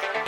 Bye. 0.00 0.21